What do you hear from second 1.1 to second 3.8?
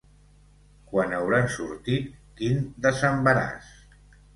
hauran sortit, quin desembaràs!